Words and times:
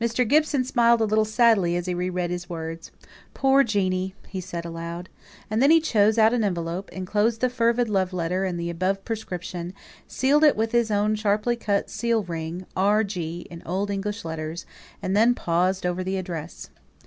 Gibson 0.27 0.63
smiled 0.63 0.99
a 0.99 1.05
little 1.05 1.25
sadly 1.25 1.75
as 1.75 1.85
he 1.85 1.93
re 1.93 2.09
read 2.09 2.31
his 2.31 2.49
words. 2.49 2.89
"Poor 3.35 3.63
Jeanie," 3.63 4.15
he 4.29 4.41
said 4.41 4.65
aloud. 4.65 5.09
And 5.47 5.61
then 5.61 5.69
he 5.69 5.79
chose 5.79 6.17
out 6.17 6.33
an 6.33 6.43
envelope, 6.43 6.89
enclosed 6.91 7.39
the 7.39 7.51
fervid 7.51 7.87
love 7.87 8.11
letter, 8.11 8.43
and 8.43 8.59
the 8.59 8.71
above 8.71 9.05
prescription; 9.05 9.75
sealed 10.07 10.43
it 10.43 10.57
with 10.57 10.71
his 10.71 10.89
own 10.89 11.13
sharply 11.13 11.55
cut 11.55 11.91
seal 11.91 12.23
ring, 12.23 12.65
R. 12.75 13.03
G., 13.03 13.45
in 13.51 13.61
old 13.63 13.91
English 13.91 14.25
letters, 14.25 14.65
and 15.03 15.15
then 15.15 15.35
paused 15.35 15.85
over 15.85 16.03
the 16.03 16.17
address. 16.17 16.71